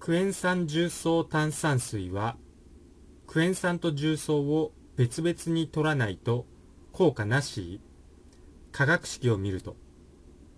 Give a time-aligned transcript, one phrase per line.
[0.00, 2.38] クエン酸重曹炭酸水は
[3.26, 6.46] クエン酸と重曹を別々に取らないと
[6.90, 7.82] 効果なし。
[8.72, 9.76] 化学式を見ると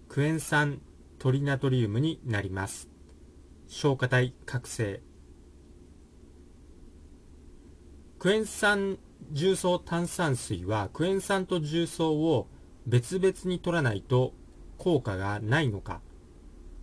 [0.08, 0.81] クエン酸
[1.19, 2.88] トリナトリウムになります。
[3.67, 5.01] 消化体覚醒。
[8.21, 8.97] クエン酸
[9.33, 12.47] 重曹炭酸水はクエン酸と重曹を
[12.87, 14.35] 別々に取らないと
[14.79, 16.01] 効果がないのか。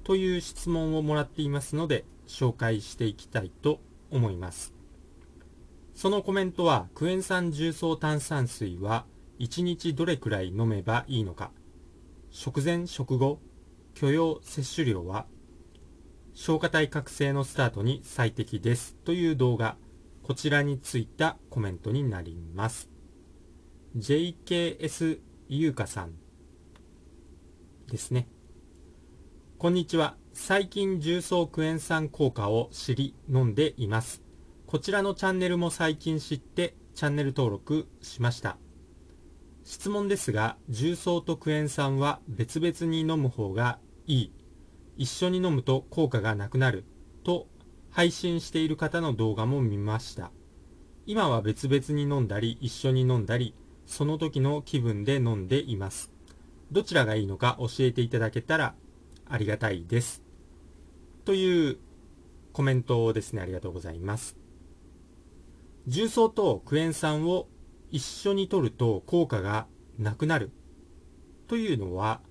[0.10, 3.80] という質問をもらっていますので紹介していきたいと
[4.10, 4.74] 思います。
[5.94, 9.06] そのコメントはクエン酸重曹炭酸水は
[9.38, 11.52] 1日どれくらい飲めばいいのか。
[12.32, 13.40] 食前食後
[13.94, 15.28] 許容摂取量は
[16.34, 19.78] 消化体覚醒のスタートに最適ですという動画
[20.24, 22.90] こちらについたコメントになります。
[23.96, 25.20] JKS
[25.50, 26.14] 優香さん
[27.92, 28.28] ですね。
[29.60, 30.16] こんにちは。
[30.32, 34.24] 最近重曹クエン酸効果を知り飲んでいます。
[34.66, 38.56] こちらのチャンネルも最近知ってチャンネル登録しました。
[39.66, 44.32] 質問ですが重曹とクエン酸は別々に飲む方がいい。
[44.96, 46.86] 一緒に飲むと効果がなくなる。
[47.26, 47.50] と
[47.90, 50.32] 配信している方の動画も見ました。
[51.06, 53.54] 今は別々に飲んだり一緒に飲んだり
[53.86, 56.14] その時の気分で飲んでいます。
[56.72, 58.74] どちらがいいのか教えていただけたら
[59.30, 60.22] ありがたいです。
[61.24, 61.78] という
[62.52, 63.42] コメントをですね。
[63.42, 64.36] ありがとうございます。
[65.88, 67.48] 重曹とクエン酸を
[67.92, 70.52] 一緒に摂ると効果がなくなる。
[71.48, 72.22] というのは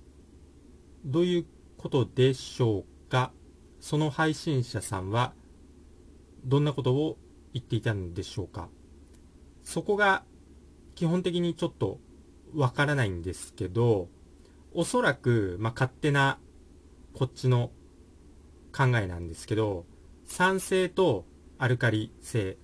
[1.05, 1.45] どういう
[1.77, 3.31] ことでしょうか？
[3.79, 5.33] その配信者さんは
[6.43, 7.17] どんなことを
[7.53, 8.69] 言っていたんでしょうか？
[9.63, 10.23] そこが
[10.95, 11.99] 基本的にちょっと
[12.53, 14.09] わからないんですけど
[14.73, 16.39] おそらく、まあ、勝手な
[17.19, 17.69] こっちの
[18.73, 19.83] 考えなんですけど
[20.25, 21.25] 酸性と
[21.57, 22.55] アルカリ性。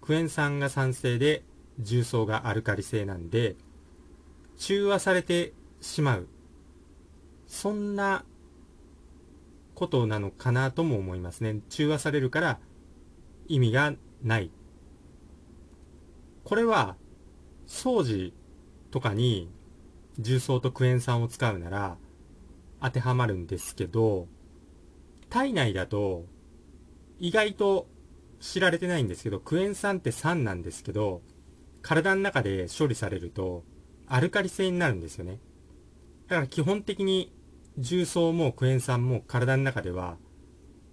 [0.00, 1.42] クエン酸が酸性で
[1.78, 3.56] 重曹がアルカリ性なんで
[4.56, 6.28] 中和されてしまう。
[7.46, 8.24] そんな
[9.74, 11.60] ことなのかなとも思いますね。
[11.68, 12.58] 中和されるから
[13.46, 14.50] 意味がない。
[16.44, 16.96] これは
[17.66, 18.32] 掃除
[18.90, 19.50] とかに
[20.18, 21.98] 重曹とクエン酸を使うなら
[22.80, 24.28] 当てはまるんですけど
[25.30, 26.24] 体内だと
[27.18, 27.88] 意外と
[28.40, 31.22] 知られてないんですけどクエン酸って酸なんですけど
[31.82, 33.64] 体の中で処理されると
[34.06, 35.38] アルカリ性になるんですよね。
[36.28, 37.32] だから基本的に
[37.78, 40.16] 重曹もクエン酸も体の中では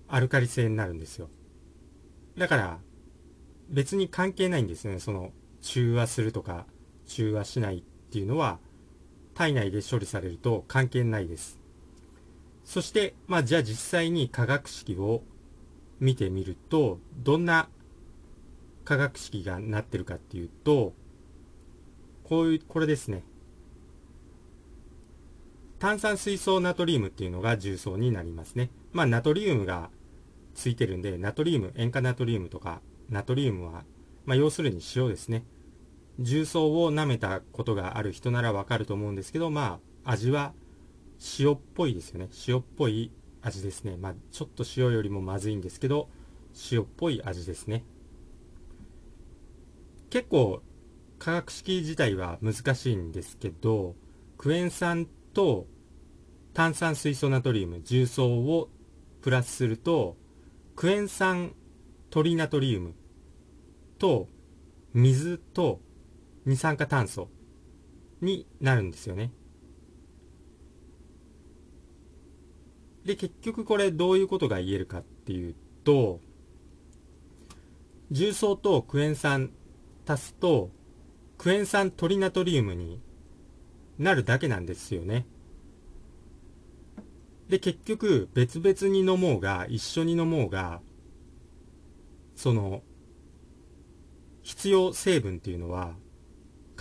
[0.07, 1.29] アルカリ性になるんですよ。
[2.37, 2.79] だから
[3.69, 4.99] 別に関係ないんですね。
[4.99, 5.31] その
[5.61, 6.65] 中和するとか
[7.07, 7.81] 中和しないっ
[8.11, 8.59] ていうのは
[9.33, 11.59] 体内で処理されると関係ないです。
[12.65, 15.21] そしてまあじゃあ実際に化学式を
[15.99, 17.69] 見てみるとどんな
[18.83, 20.93] 化学式がなってるかっていうと
[22.23, 23.23] こういうこれですね。
[25.77, 28.71] 炭酸水素ナトリウムっていうのが重曹になりますね。
[28.91, 29.89] まあナトリウムが
[30.55, 33.83] ついてるんでナトリウム塩化ナトリウムとかナトリウムは、
[34.25, 35.45] まあ、要するに塩ですね。
[36.19, 40.53] 重曹を舐めたことがある人ならわかると思うんですけどまあ味は
[41.39, 42.29] 塩っぽいですよね。
[42.47, 43.11] 塩っぽい
[43.41, 43.97] 味ですね。
[43.97, 46.09] まあちょっと塩よりもまずいんですけど
[46.71, 47.83] 塩っぽい味ですね。
[50.09, 50.61] 結構
[51.19, 53.95] 化学式自体は難しいんですけど
[54.37, 55.67] クエン酸と
[56.53, 58.69] 炭酸水素ナトリウム重曹を
[59.21, 60.15] プラスすると
[60.75, 61.53] クエン酸
[62.09, 62.93] トリナトリウム
[63.97, 64.27] と
[64.93, 65.81] 水と
[66.45, 67.29] 二酸化炭素
[68.21, 69.31] になるんですよね。
[73.05, 76.19] で、結局これどういうことが言えるかっていうと、
[78.11, 79.51] 重曹とクエン酸
[80.07, 80.71] 足すと、
[81.37, 82.99] クエン酸トリナトリウムに
[83.99, 85.27] なるだけなんですよね。
[87.47, 90.81] で、結局別々に飲もうが一緒に飲もうが、
[92.35, 92.81] その、
[94.41, 95.95] 必要成分っていうのは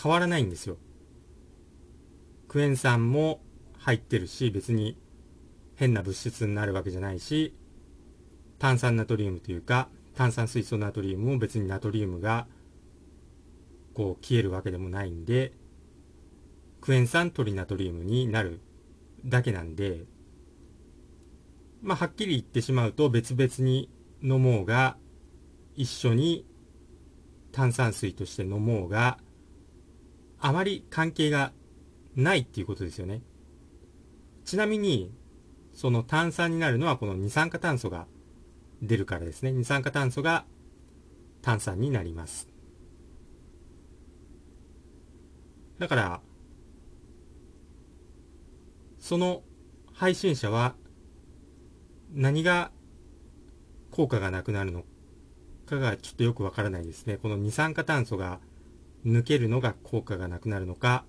[0.00, 0.78] 変わらないんですよ。
[2.48, 3.40] クエン酸も
[3.78, 4.98] 入ってるし、別に
[5.76, 7.54] 変な物質になるわけじゃないし、
[8.58, 12.46] 炭酸ナトリウムというか、炭酸水素ナトリウムも別にナトリウムが
[13.94, 15.52] こう消えるわけでもないんで、
[16.80, 18.60] クエン酸トリナトリウムになる
[19.24, 20.04] だけなんで、
[21.82, 23.90] まあ、はっきり言ってしまうと別々に
[24.22, 24.96] 飲もうが、
[25.76, 26.46] 一緒に
[27.52, 29.18] 炭酸水として飲もうが、
[30.40, 31.52] あまり関係が
[32.16, 33.22] ないっていうことですよね。
[34.44, 35.12] ちなみに、
[35.74, 38.06] その炭酸になるのはこの二酸化炭素が
[38.80, 39.52] 出るからですね。
[39.52, 40.44] 二酸化炭素が
[41.42, 42.48] 炭酸になります。
[45.78, 46.20] だから、
[48.98, 49.42] その
[49.92, 50.74] 配信者は
[52.12, 52.70] 何が
[53.90, 54.84] 効果がなくなるの
[55.66, 57.16] かがちょっとよくわからないですね。
[57.16, 58.40] この二酸化炭素が
[59.04, 61.04] 抜けるのが効果がなくなるのか、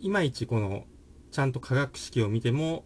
[0.00, 0.84] いまいちこの
[1.30, 2.84] ちゃんと化学式を見ても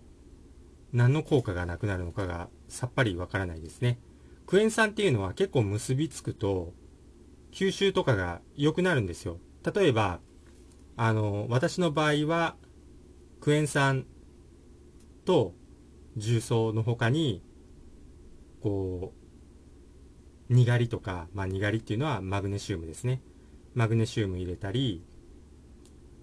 [0.92, 3.98] 何の効果がなくなるのかがさっぱりわからないですね。
[4.46, 6.72] クエン酸っていうのは結構結びつくと
[7.52, 9.38] 吸収とかが良くなるんですよ。
[9.74, 10.20] 例えば、
[10.96, 12.56] あの、私の場合は
[13.40, 14.06] クエン酸
[15.24, 15.54] と
[16.16, 17.42] 重曹の他に
[18.60, 19.12] こ
[20.48, 23.22] う、にがりとか、まあ、にがりっていうのはマグネシウムですね。
[23.74, 25.02] マグネシウム入れたり、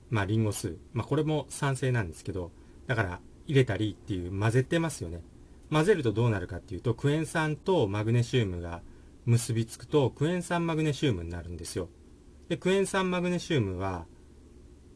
[0.09, 0.77] まあ、リンゴ酢。
[0.93, 2.51] まあ、これも酸性なんですけど、
[2.87, 5.21] だから入れたりっていう混ぜてますよね。
[5.69, 8.81] 混ぜるとどうなるかっていうと、クエン酸とマグネシウムが
[9.25, 11.89] 結びつくと、クエン酸マグネシウムになるんですよ。
[12.47, 14.05] で、クエン酸マグネシウムは、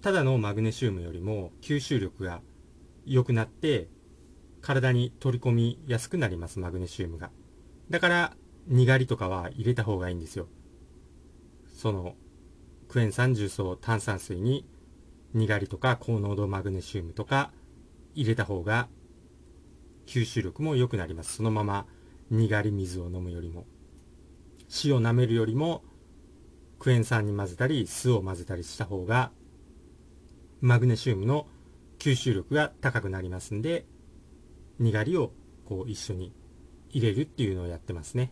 [0.02, 2.42] ただのマグネシウムよりも吸収力が
[3.06, 3.90] 良くなって、
[4.62, 7.32] 体に取り込みやすくなります、マグネシウムが。
[7.90, 8.38] だから、
[8.68, 10.48] にがりとかは入れた方がいいんですよ。
[11.76, 12.16] その、
[12.88, 14.66] クエン酸重曹炭酸水に、
[15.34, 17.52] にがりとか高濃度マグネシウムとか
[18.14, 18.90] 入れた方が、
[20.06, 21.38] 吸収力も良くなります。
[21.38, 21.86] そのまま、
[22.30, 23.66] にがり水を飲むよりも。
[24.84, 25.84] 塩を舐めるよりも、
[26.80, 29.32] クエン酸に混ぜたり、酢を混ぜたりした方が、
[30.62, 31.48] マグネシウムの
[32.00, 33.86] 吸収力が高くなりますんで、
[34.80, 35.32] にがりを
[35.66, 36.34] こう一緒に
[36.90, 38.32] 入れるっていうのをやってますね。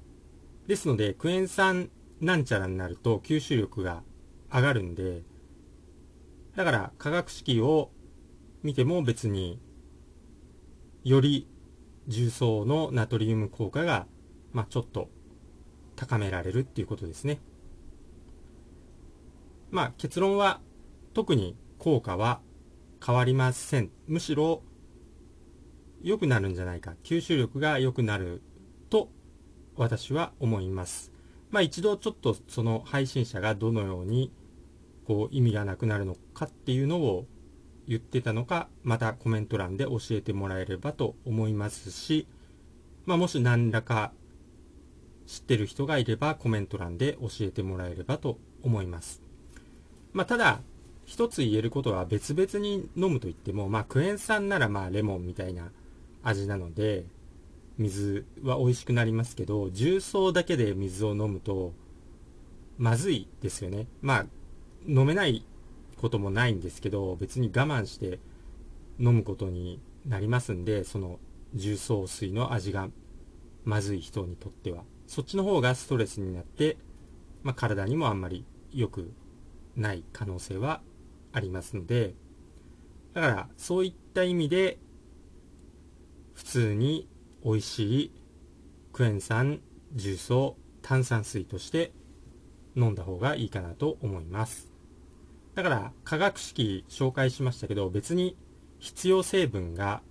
[0.67, 4.03] ですので、クエン酸なんちゃらになると吸収力が
[4.51, 5.23] 上がるんで、
[6.59, 7.89] だから化学式を
[8.63, 9.61] 見ても別に
[11.05, 11.47] より
[12.07, 14.07] 重曹のナトリウム効果が、
[14.51, 15.07] まあ、ちょっと
[15.95, 17.39] 高められるっていうことですね。
[19.71, 20.59] まあ結論は
[21.13, 22.41] 特に効果は
[23.01, 23.89] 変わりません。
[24.07, 24.61] むしろ
[26.01, 26.95] 良くなるんじゃないか。
[27.05, 28.41] 吸収力が良くなる
[28.89, 29.09] と
[29.77, 31.13] 私は思います。
[31.51, 34.33] まあ一度ちょっとその配信者がどのように
[35.09, 37.25] こう意味がなくなるのかっていうのを
[37.87, 42.27] 言ってたのか、またコメント欄で教えてもらえればと思いますし、
[43.07, 44.11] まあもし何らか
[45.25, 49.23] 知ってる人がいればコメント欄で教えてもらえればと思います。
[50.13, 50.61] まあただ、
[51.05, 55.71] 一つ言えることは別々に飲むと言っても、まあクエン酸ならまあレモンみたいな
[56.21, 57.07] 味なので、
[57.79, 61.73] 水は美味しくなりますけど、重曹だけで水を飲むと、
[62.77, 63.87] まずいですよね。
[64.03, 64.25] まあ、
[64.87, 65.45] 飲めない
[65.97, 68.19] こともないんですけど、別に我慢して
[68.99, 71.19] 飲むことになりますんで、その
[71.53, 72.89] 重曹水の味が
[73.65, 74.83] まずい人にとっては。
[75.07, 76.77] そっちの方がストレスになって、
[77.43, 79.11] まあ、体にもあんまり良く
[79.75, 80.81] ない可能性は
[81.31, 82.13] ありますので、
[83.13, 84.77] だからそういった意味で
[86.33, 87.07] 普通に
[87.43, 88.11] 美味しい
[88.93, 89.61] クエン酸
[89.93, 91.91] 重曹炭酸水として
[92.75, 94.68] 飲んだ方がいいかなと思います
[95.55, 98.37] だから化学式紹介しましたけど別に
[98.79, 100.01] 必要成分が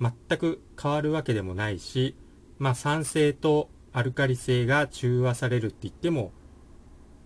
[0.00, 2.16] 全く変わるわけでもないし
[2.58, 6.32] まあ酸性とアルカリ性が中和されるって言っても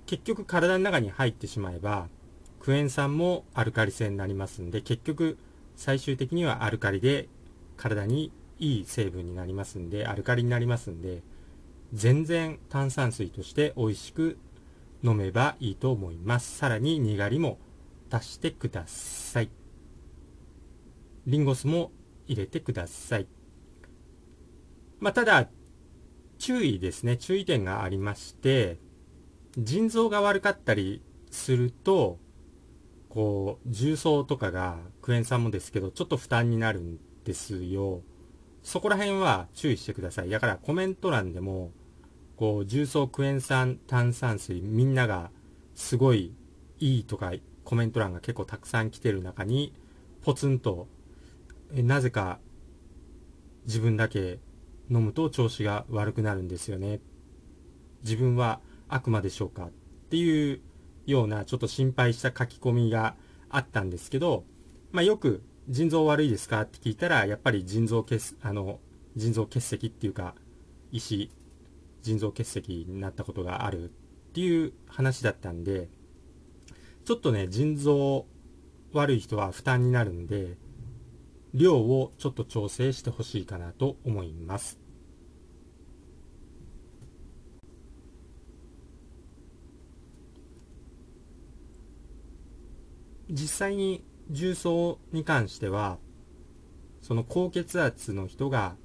[0.07, 2.09] 結局体の中に入ってしまえば
[2.61, 5.39] クエン酸もアルカリ性になりますんで結局
[5.77, 7.29] 最終的にはアルカリで
[7.77, 11.23] 体にいい成分になりますんで、アルカリになりますんで、
[11.93, 14.39] 全然炭酸水として美味しく
[15.03, 16.57] 飲めばいいと思います。
[16.57, 17.59] さらににがりも
[18.11, 19.51] 足してください。
[21.27, 21.91] リンゴ酢も
[22.27, 23.27] 入れてください。
[25.01, 25.49] まあ、ただ、
[26.39, 27.17] 注意ですね。
[27.17, 28.79] 注意点がありまして、
[29.59, 32.19] 腎臓が悪かったりすると、
[33.09, 38.03] こう、重曹とかがクエン酸もですけど、ちょっと負担になるんですよ。
[38.63, 40.31] そこら辺は注意してください。
[40.31, 41.73] だからコメント欄でも、
[42.37, 45.31] こう、重曹クエン酸炭酸水みんなが
[45.75, 46.33] すごい
[46.79, 47.33] いいとか
[47.65, 49.73] コメント欄が結構たくさん来てる中に、
[50.23, 50.89] ポツンと、
[51.75, 52.39] えなぜか
[53.67, 54.39] 自分だけ
[54.91, 57.01] 飲むと調子が悪くなるんですよね。
[58.03, 59.71] 自分は悪魔でしょうかっ
[60.11, 60.61] ていう
[61.07, 63.17] ようなちょっと心配した書き込みが
[63.49, 64.45] あったんですけど、
[64.93, 68.79] まあよく腎臓悪いですかって聞いたら、やっぱり腎臓結、あの、
[69.17, 70.35] 腎臓結石っていうか、
[70.93, 71.31] 石、
[72.07, 73.89] 腎臓結石になったことがあるっ
[74.33, 75.89] ていう話だったんで、
[77.05, 78.27] ちょっとね、腎臓
[78.93, 80.57] 悪い人は負担になるんで、
[81.53, 84.79] 量をちょっと調整してほしいかなと思います。
[93.29, 95.99] 実際に重曹に関しては
[97.03, 98.77] その高血圧の人が、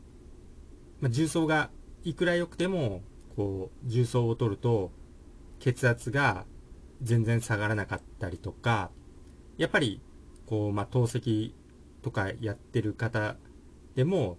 [1.00, 1.70] まあ、重曹が
[2.04, 4.92] いくら良くてもこう重曹を取ると
[5.60, 6.46] 血圧が
[7.02, 8.92] 全然下がらなかったりとか
[9.58, 10.02] やっぱり
[10.46, 11.54] こう、まあ、透析
[12.02, 13.36] とかやってる方
[13.96, 14.38] でも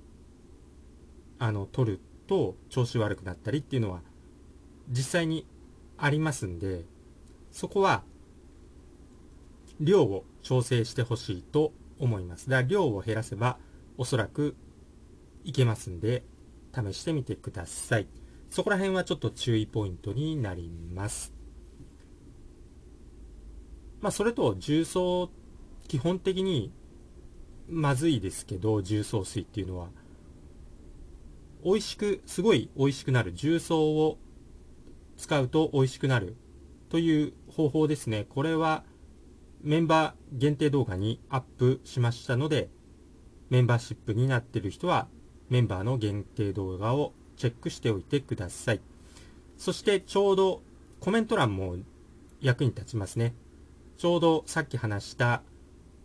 [1.39, 4.01] あの取ると調子悪くなったりっていうのは
[4.89, 5.47] 実際に
[5.99, 6.85] ありますんで
[7.51, 8.03] そこは
[9.81, 12.49] 量を調整してほしいと思います。
[12.49, 13.59] だから量を減らせば
[13.97, 14.57] おそらく
[15.45, 16.25] いけますんで
[16.75, 18.22] 試してみてください。
[18.53, 21.33] そこら辺はちょっと注意ポイントになります。
[24.01, 25.31] まあそれと重曹
[25.89, 26.73] 基本的に
[27.69, 29.89] まずいですけど重曹水っていうのは
[31.65, 34.19] 美味しくすごい美味しくなる重曹を
[35.17, 36.37] 使うと美味しくなる
[36.91, 38.85] という方法ですねこれは
[39.63, 42.69] メンバー限定動画にアップしましたので、
[43.49, 45.07] メンバーシップになっている人は、
[45.51, 48.81] メンバーの限定動画をチェックしておいてください。
[49.59, 50.63] そしてちょうど
[51.01, 51.75] コメント欄も
[52.41, 53.35] 役に立ちますね。
[53.99, 55.43] ちょうどさっき話した、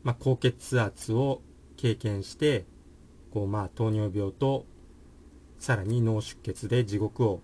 [0.01, 1.43] まあ、高血圧を
[1.75, 2.65] 経験して、
[3.31, 4.65] こうまあ糖尿病と
[5.59, 7.41] さらに脳出血で地獄を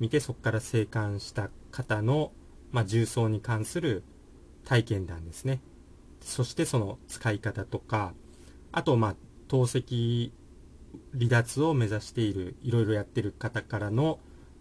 [0.00, 2.32] 見てそこから生還した方の、
[2.72, 4.02] まあ、重曹に関する
[4.66, 5.62] 体験談ですね。
[6.20, 8.12] そしてその使い方とか、
[8.70, 9.16] あと、まあ、
[9.48, 10.30] 透析
[11.12, 14.18] 離脱を目指している、いろいろやってる方からの、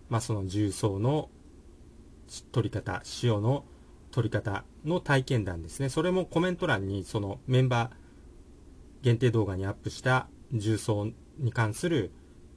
[0.09, 1.29] まあ、その重曹の
[2.51, 3.65] 取り方、塩の
[4.11, 5.89] 取り方の体験談ですね。
[5.89, 7.91] それもコメント欄に、そのメンバー
[9.03, 12.11] 限定動画にアップした重曹に関する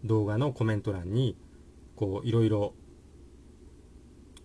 [0.05, 1.37] 動画のコメント欄に、
[1.97, 2.75] こう、いろいろ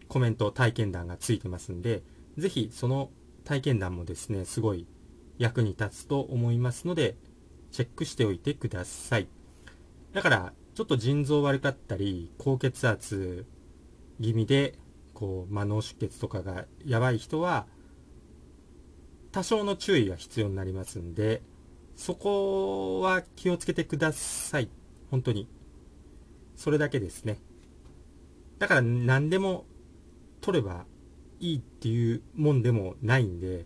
[0.07, 2.03] コメント、体験談がついてますんで、
[2.38, 3.10] ぜひその
[3.43, 4.86] 体験談もですね、すごい
[5.38, 7.15] 役に立つと思いますので、
[7.71, 9.27] チェックしておいてください。
[10.13, 13.45] だから、ちょっと腎臓悪かったり、高血圧
[14.21, 14.77] 気味で、
[15.13, 17.67] こう、まあ、脳出血とかがやばい人は、
[19.31, 21.41] 多少の注意が必要になりますんで、
[21.95, 24.69] そこは気をつけてください。
[25.09, 25.47] 本当に。
[26.55, 27.39] それだけですね。
[28.59, 29.65] だから何でも
[30.41, 30.86] 取れば
[31.39, 33.65] いいっていうもんでもないんで、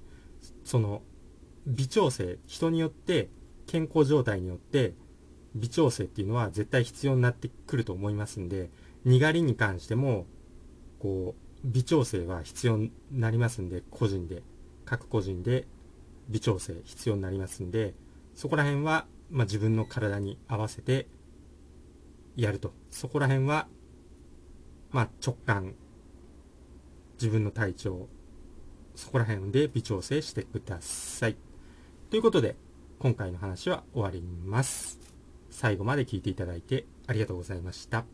[0.64, 1.02] その、
[1.68, 3.30] 微調整、人によって、
[3.72, 4.96] 健康状態によって、
[5.56, 8.70] 微調整っていうのは絶対必要になってくると思いますんで、
[9.06, 10.26] にがりに関しても、
[11.00, 14.44] こう、微調整は必要になりますんで、個人で、
[14.84, 15.68] 各個人で
[16.28, 17.94] 微調整必要になりますんで、
[18.36, 21.08] そこら辺は、まあ、自分の体に合わせて
[22.36, 22.74] やると。
[22.90, 23.70] そこら辺は、
[24.92, 25.76] まあ、直感
[27.14, 28.10] 自分の体調、
[28.96, 31.38] そこら辺で微調整してください。
[32.10, 32.58] ということで、
[33.02, 35.00] 今回の話は終わります。
[35.50, 38.06] 最後まで聞いていただいてありがとうございました。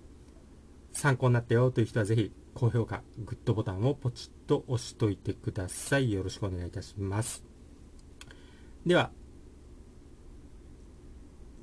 [0.93, 6.13] 参考になったよという人はぜひ高評価、グッドボタンをポチッと押しといてください。
[6.13, 7.43] よろしくお願いいたします。
[8.85, 9.11] では、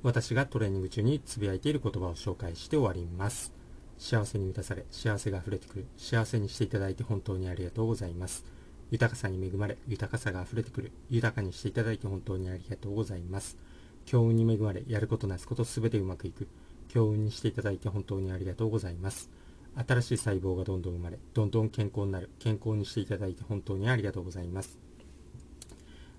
[0.03, 3.51] 私がトレーニング中につぶやいている言葉を紹介して終わります。
[3.97, 8.45] 幸せに満たされ、幸せが溢れてくる、幸せにしていただいて本当にありがとうございます。
[8.91, 13.57] 豊かさに恵まれ、豊かさが溢れてくる、豊かにしていただいて本当にありがとうございます。
[14.05, 16.47] 強運に恵まれ、やることなすことすべてうまくいく、
[16.87, 19.29] 強運にしていただいて本当にありがとうございます。
[19.75, 24.79] 新しい細胞がどんどん生まれ、どんどん健康になる、健康にしていただいて本当にありがとうございます。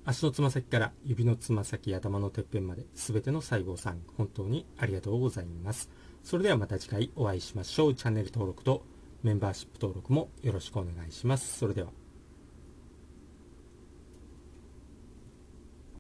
[0.04, 5.90] 足のつま先から指のつま先、頭のてっぺんまで、すべての細胞さん、本当にありがとうございます。
[6.22, 7.94] それではまた次回お会いしましょう。
[7.94, 8.84] チャンネル登録と
[9.22, 11.58] メンバーシップ登録もよろしくお願いします。
[11.58, 12.05] それでは。